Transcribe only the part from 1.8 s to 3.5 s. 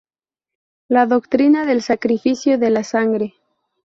sacrificio de la sangre.